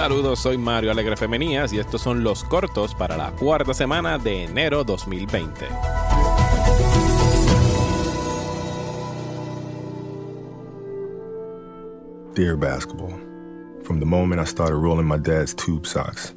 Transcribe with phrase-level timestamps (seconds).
[0.00, 4.44] Saludos, soy Mario Alegre Femenías y estos son los cortos para la cuarta semana de
[4.44, 5.66] enero 2020.
[12.34, 13.12] Dear basketball,
[13.84, 16.30] from the moment I started rolling my dad's tube socks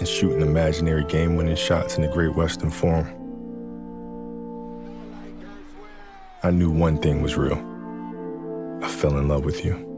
[0.00, 3.06] and shooting imaginary game winning shots in the Great Western Forum,
[6.42, 7.64] I knew one thing was real.
[8.82, 9.89] I fell in love with you.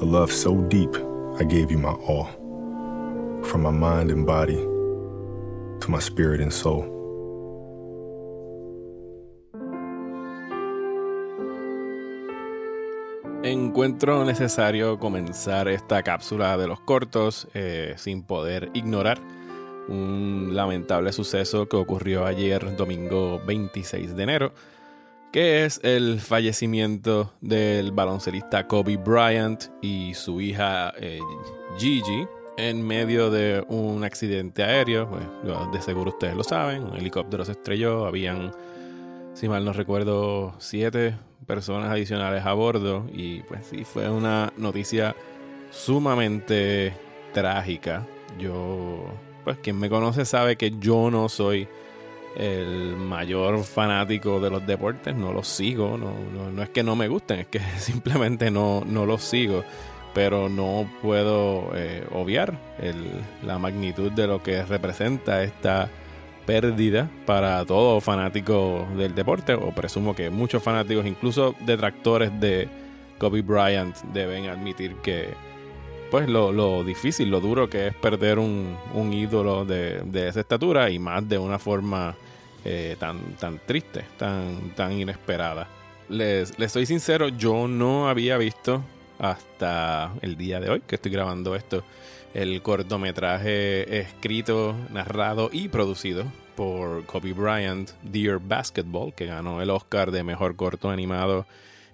[0.00, 0.90] A love so deep,
[1.38, 2.28] I gave you my all.
[3.44, 6.84] From my mind and body to my spirit and soul.
[13.44, 19.20] Encuentro necesario comenzar esta cápsula de los cortos eh, sin poder ignorar
[19.88, 24.52] un lamentable suceso que ocurrió ayer, domingo 26 de enero,
[25.34, 31.18] que es el fallecimiento del baloncelista Kobe Bryant y su hija eh,
[31.76, 35.10] Gigi en medio de un accidente aéreo.
[35.10, 35.24] Pues,
[35.72, 38.52] de seguro ustedes lo saben, un helicóptero se estrelló, habían,
[39.34, 41.16] si mal no recuerdo, siete
[41.48, 45.16] personas adicionales a bordo y pues sí, fue una noticia
[45.72, 46.92] sumamente
[47.32, 48.06] trágica.
[48.38, 49.04] Yo,
[49.42, 51.66] pues quien me conoce sabe que yo no soy
[52.36, 56.14] el mayor fanático de los deportes, no los sigo, no,
[56.52, 59.64] no, es que no me gusten, es que simplemente no, no los sigo,
[60.14, 63.10] pero no puedo eh, obviar el,
[63.44, 65.90] la magnitud de lo que representa esta
[66.46, 72.68] pérdida para todo fanático del deporte, o presumo que muchos fanáticos, incluso detractores de
[73.18, 75.34] Kobe Bryant, deben admitir que
[76.10, 78.76] pues lo, difícil, lo duro que es perder un,
[79.12, 82.14] ídolo de, esa estatura y más de una forma
[82.64, 85.68] eh, tan, tan triste, tan, tan inesperada.
[86.08, 88.82] Les, les soy sincero, yo no había visto
[89.18, 91.84] hasta el día de hoy que estoy grabando esto
[92.34, 96.24] el cortometraje escrito, narrado y producido
[96.56, 101.46] por Kobe Bryant, Dear Basketball, que ganó el Oscar de Mejor Corto Animado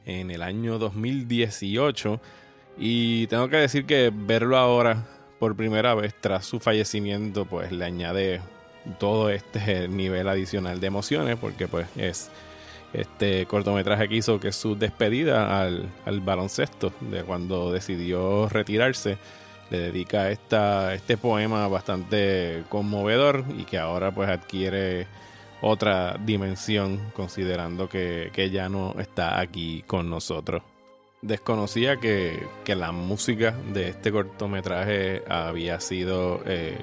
[0.06, 2.20] en el año 2018.
[2.78, 5.04] Y tengo que decir que verlo ahora
[5.38, 8.40] por primera vez tras su fallecimiento, pues le añade
[8.98, 12.30] todo este nivel adicional de emociones, porque pues es
[12.92, 19.18] este cortometraje que hizo que su despedida al, al baloncesto, de cuando decidió retirarse
[19.70, 25.06] le dedica esta, este poema bastante conmovedor y que ahora pues adquiere
[25.62, 30.62] otra dimensión considerando que, que ya no está aquí con nosotros.
[31.22, 36.78] Desconocía que, que, la música de este cortometraje había sido eh,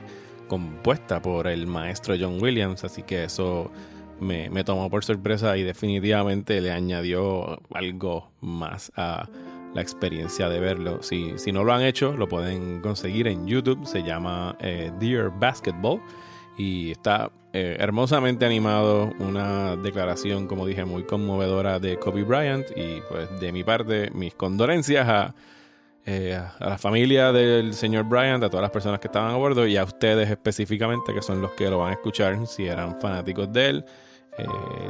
[0.47, 3.71] compuesta por el maestro John Williams, así que eso
[4.19, 9.27] me, me tomó por sorpresa y definitivamente le añadió algo más a,
[9.73, 11.03] la experiencia de verlo.
[11.03, 13.85] Si, si no lo han hecho, lo pueden conseguir en YouTube.
[13.85, 16.01] Se llama eh, Dear Basketball.
[16.57, 19.11] Y está eh, hermosamente animado.
[19.17, 22.67] Una declaración, como dije, muy conmovedora de Kobe Bryant.
[22.75, 25.33] Y pues de mi parte, mis condolencias a,
[26.05, 29.65] eh, a la familia del señor Bryant, a todas las personas que estaban a bordo
[29.65, 33.51] y a ustedes específicamente, que son los que lo van a escuchar si eran fanáticos
[33.51, 33.85] de él.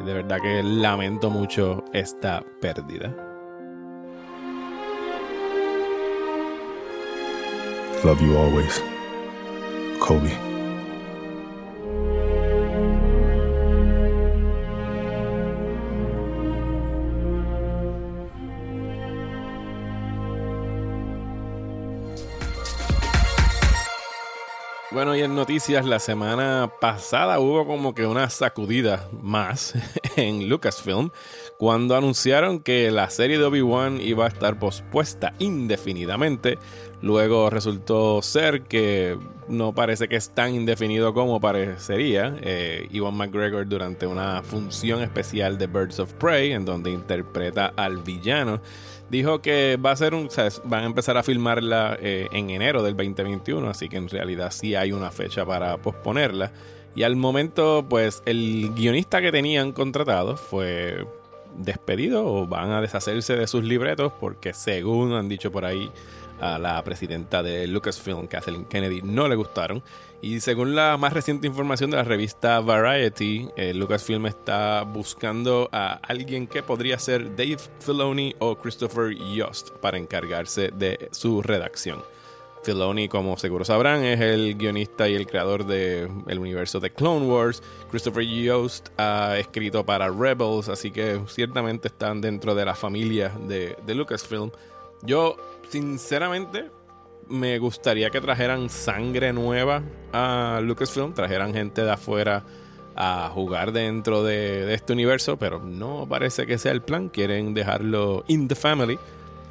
[0.05, 3.15] de verdad que lamento mucho esta pérdida.
[8.03, 8.83] Love you always.
[10.01, 10.56] Kobe.
[24.97, 29.75] Bueno, y en noticias, la semana pasada hubo como que una sacudida más
[30.15, 31.11] en Lucasfilm
[31.59, 36.57] cuando anunciaron que la serie de Obi-Wan iba a estar pospuesta indefinidamente
[37.01, 42.35] Luego resultó ser que no parece que es tan indefinido como parecería.
[42.41, 47.97] Eh, Iwan McGregor durante una función especial de Birds of Prey, en donde interpreta al
[47.97, 48.61] villano,
[49.09, 50.29] dijo que va a ser un,
[50.65, 54.75] van a empezar a filmarla eh, en enero del 2021, así que en realidad sí
[54.75, 56.51] hay una fecha para posponerla.
[56.95, 61.05] Y al momento, pues el guionista que tenían contratado fue
[61.57, 65.89] despedido o van a deshacerse de sus libretos porque según han dicho por ahí
[66.39, 69.83] a la presidenta de Lucasfilm, Kathleen Kennedy, no le gustaron.
[70.21, 75.93] Y según la más reciente información de la revista Variety, eh, Lucasfilm está buscando a
[76.03, 82.01] alguien que podría ser Dave Filoni o Christopher Yost para encargarse de su redacción.
[82.63, 87.25] Filoni, como seguro sabrán, es el guionista y el creador del el universo de Clone
[87.25, 87.61] Wars.
[87.89, 93.77] Christopher Yost ha escrito para Rebels, así que ciertamente están dentro de la familia de,
[93.85, 94.51] de Lucasfilm.
[95.03, 95.37] Yo,
[95.69, 96.71] sinceramente,
[97.29, 99.83] me gustaría que trajeran sangre nueva
[100.13, 102.43] a Lucasfilm, trajeran gente de afuera
[102.95, 107.09] a jugar dentro de, este universo, pero no parece que sea el plan.
[107.09, 108.97] Quieren dejarlo in the family.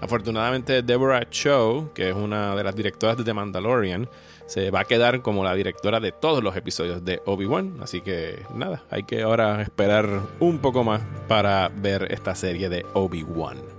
[0.01, 4.09] Afortunadamente, Deborah Cho, que es una de las directoras de The Mandalorian,
[4.47, 7.79] se va a quedar como la directora de todos los episodios de Obi-Wan.
[7.81, 10.07] Así que nada, hay que ahora esperar
[10.41, 13.76] un poco más para ver esta serie de Obi-Wan.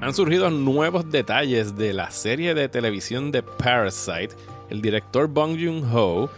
[0.00, 4.30] Han surgido nuevos detalles de la serie de televisión de Parasite.
[4.70, 6.30] El director Bong Joon-ho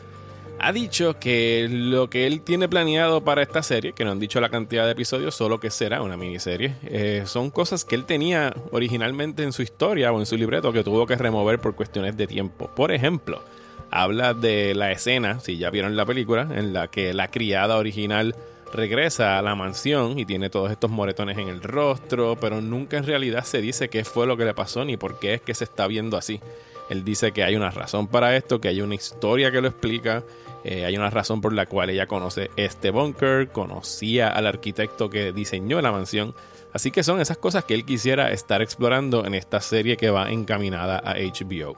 [0.59, 4.41] ha dicho que lo que él tiene planeado para esta serie, que no han dicho
[4.41, 8.53] la cantidad de episodios, solo que será una miniserie, eh, son cosas que él tenía
[8.73, 12.27] originalmente en su historia o en su libreto que tuvo que remover por cuestiones de
[12.27, 12.69] tiempo.
[12.75, 13.43] Por ejemplo,
[13.93, 18.35] habla de la escena, si ya vieron la película, en la que la criada original
[18.73, 23.07] regresa a la mansión y tiene todos estos moretones en el rostro, pero nunca en
[23.07, 25.65] realidad se dice qué fue lo que le pasó ni por qué es que se
[25.65, 26.41] está viendo así.
[26.91, 30.25] Él dice que hay una razón para esto, que hay una historia que lo explica
[30.65, 35.33] eh, hay una razón por la cual ella conoce este bunker, conocía al arquitecto que
[35.33, 36.35] diseñó la mansión.
[36.73, 40.31] Así que son esas cosas que él quisiera estar explorando en esta serie que va
[40.31, 41.77] encaminada a HBO.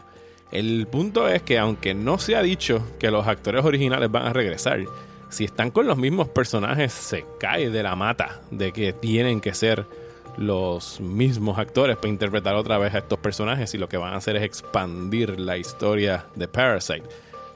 [0.53, 4.33] El punto es que aunque no se ha dicho que los actores originales van a
[4.33, 4.85] regresar,
[5.35, 9.53] si están con los mismos personajes se cae de la mata de que tienen que
[9.53, 9.85] ser
[10.37, 14.19] los mismos actores para interpretar otra vez a estos personajes y lo que van a
[14.19, 17.03] hacer es expandir la historia de Parasite.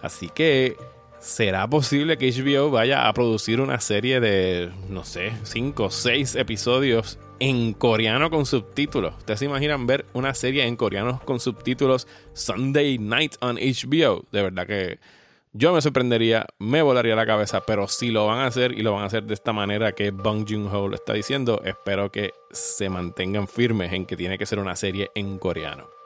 [0.02, 0.76] Así que
[1.20, 6.36] ¿Será posible que HBO vaya a producir una serie de, no sé, 5 o 6
[6.36, 9.16] episodios en coreano con subtítulos?
[9.18, 14.26] ¿Ustedes se imaginan ver una serie en coreano con subtítulos Sunday Night on HBO?
[14.30, 15.00] De verdad que
[15.52, 18.92] yo me sorprendería, me volaría la cabeza, pero si lo van a hacer y lo
[18.92, 22.88] van a hacer de esta manera que Bong Joon-ho lo está diciendo, espero que se
[22.88, 25.97] mantengan firmes en que tiene que ser una serie en coreano.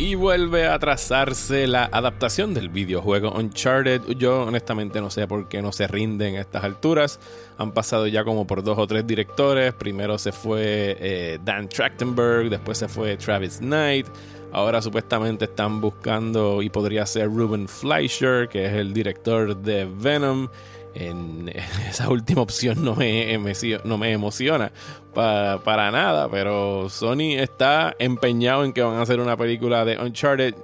[0.00, 4.00] Y vuelve a trazarse la adaptación del videojuego Uncharted.
[4.16, 7.20] Yo honestamente no sé por qué no se rinden a estas alturas.
[7.58, 9.74] Han pasado ya como por dos o tres directores.
[9.74, 14.06] Primero se fue eh, Dan Trachtenberg, después se fue Travis Knight.
[14.52, 20.48] Ahora supuestamente están buscando y podría ser Ruben Fleischer, que es el director de Venom
[20.94, 21.50] en
[21.88, 23.38] esa última opción no me,
[23.84, 24.72] no me emociona
[25.12, 30.54] para nada, pero Sony está empeñado en que van a hacer una película de Uncharted.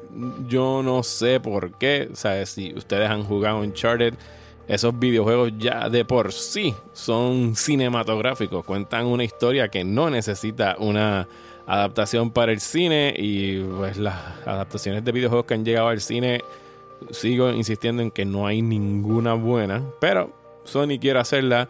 [0.48, 4.14] Yo no sé por qué, o sea, si ustedes han jugado Uncharted,
[4.68, 11.28] esos videojuegos ya de por sí son cinematográficos, cuentan una historia que no necesita una
[11.66, 14.14] adaptación para el cine y pues las
[14.46, 16.42] adaptaciones de videojuegos que han llegado al cine
[17.10, 20.32] sigo insistiendo en que no hay ninguna buena, pero
[20.64, 21.68] Sony quiere hacerla.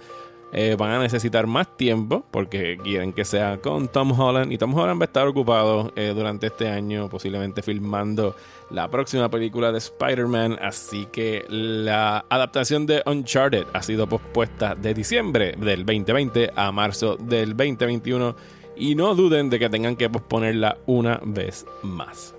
[0.52, 4.72] Eh, van a necesitar más tiempo porque quieren que sea con Tom Holland y Tom
[4.72, 8.36] Holland va a estar ocupado eh, durante este año posiblemente filmando
[8.70, 14.94] la próxima película de Spider-Man así que la adaptación de Uncharted ha sido pospuesta de
[14.94, 18.36] diciembre del 2020 a marzo del 2021
[18.76, 22.35] y no duden de que tengan que posponerla una vez más.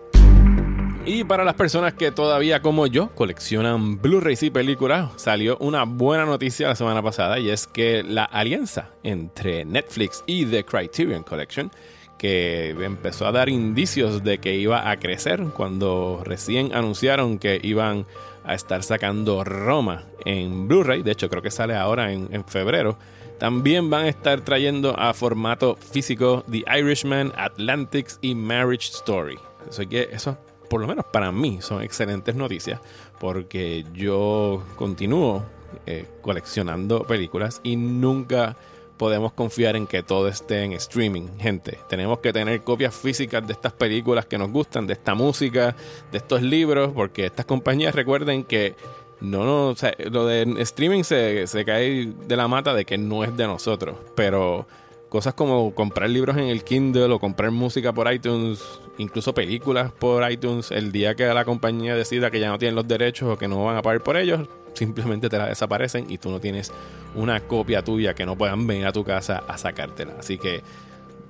[1.09, 6.25] Y para las personas que todavía como yo coleccionan Blu-rays y películas, salió una buena
[6.25, 11.71] noticia la semana pasada y es que la alianza entre Netflix y The Criterion Collection,
[12.17, 18.05] que empezó a dar indicios de que iba a crecer cuando recién anunciaron que iban
[18.43, 22.99] a estar sacando Roma en Blu-ray, de hecho creo que sale ahora en, febrero,
[23.39, 29.39] también van a estar trayendo a formato físico The Irishman, Atlantics y Marriage Story.
[29.69, 30.37] Así que eso
[30.69, 32.79] por lo menos para mí, son excelentes noticias
[33.19, 35.43] porque yo continúo
[35.85, 38.55] eh, coleccionando películas y nunca
[38.97, 41.77] podemos confiar en que todo esté en streaming, gente.
[41.87, 45.75] Tenemos que tener copias físicas de estas películas que nos gustan, de esta música,
[46.11, 48.75] de estos libros, porque estas compañías recuerden que
[49.21, 49.75] no, no,
[50.11, 53.97] lo de streaming se, se cae de la mata de que no es de nosotros,
[54.15, 54.67] pero
[55.09, 58.63] cosas como comprar libros en el Kindle o comprar música por iTunes,
[58.97, 62.87] incluso películas por iTunes, el día que la compañía decida que ya no tienen los
[62.87, 66.29] derechos o que no van a pagar por ellos, simplemente te la desaparecen y tú
[66.29, 66.71] no tienes
[67.15, 70.15] una copia tuya que no puedan venir a tu casa a sacártela.
[70.19, 70.61] Así que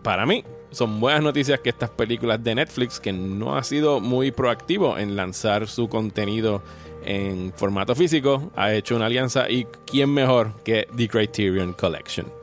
[0.01, 4.31] para mí son buenas noticias que estas películas de Netflix, que no ha sido muy
[4.31, 6.62] proactivo en lanzar su contenido
[7.05, 12.37] en formato físico, ha hecho una alianza y quién mejor que The Criterion Collection.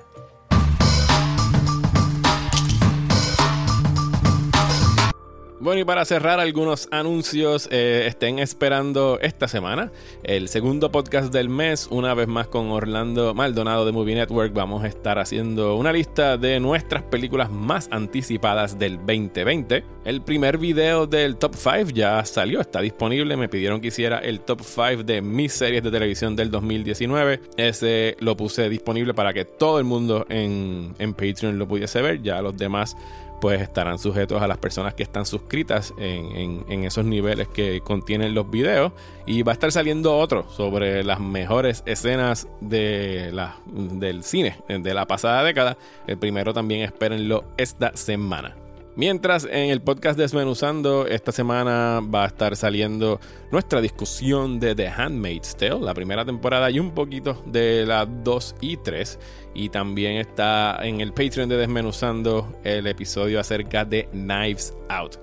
[5.64, 9.90] Bueno, y para cerrar algunos anuncios, eh, estén esperando esta semana
[10.22, 14.52] el segundo podcast del mes, una vez más con Orlando Maldonado de Movie Network.
[14.52, 19.84] Vamos a estar haciendo una lista de nuestras películas más anticipadas del 2020.
[20.04, 23.34] El primer video del Top 5 ya salió, está disponible.
[23.38, 27.40] Me pidieron que hiciera el Top 5 de mis series de televisión del 2019.
[27.56, 32.20] Ese lo puse disponible para que todo el mundo en, en Patreon lo pudiese ver.
[32.20, 32.98] Ya los demás
[33.40, 38.50] pues estarán sujetos a las personas que están suscritas en, esos niveles que contienen los
[38.50, 38.92] videos.
[39.26, 43.32] Y va a estar saliendo otro sobre las mejores escenas de
[43.66, 45.76] del cine de la pasada década.
[46.06, 48.54] El primero también espérenlo esta semana.
[48.96, 53.18] Mientras en el podcast Desmenuzando, esta semana va a estar saliendo
[53.50, 58.54] nuestra discusión de The Handmaid's Tale, la primera temporada y un poquito de la 2
[58.60, 59.18] y 3.
[59.52, 65.16] Y también está en el Patreon de Desmenuzando el episodio acerca de Knives Out.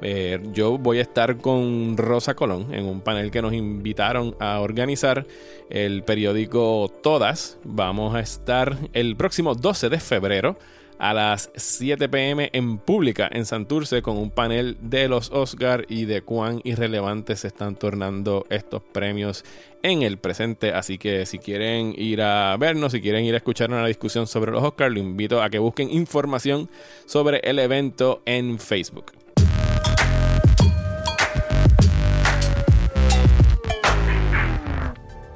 [0.00, 4.60] Eh, yo voy a estar con Rosa Colón en un panel que nos invitaron a
[4.60, 5.26] organizar
[5.68, 7.58] el periódico Todas.
[7.64, 10.56] Vamos a estar el próximo 12 de febrero
[11.00, 16.04] a las 7 pm en pública en Santurce con un panel de los Oscar y
[16.04, 19.44] de cuán irrelevantes se están tornando estos premios
[19.82, 20.72] en el presente.
[20.72, 24.52] Así que si quieren ir a vernos, si quieren ir a escuchar una discusión sobre
[24.52, 26.68] los Oscars, lo invito a que busquen información
[27.06, 29.19] sobre el evento en Facebook.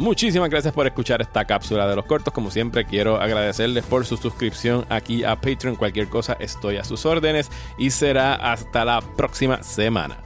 [0.05, 2.35] Muchísimas gracias por escuchar esta cápsula de los cortos.
[2.35, 5.77] Como siempre, quiero agradecerles por su suscripción aquí a Patreon.
[5.77, 10.19] Cualquier cosa, estoy a sus órdenes y será hasta la próxima semana.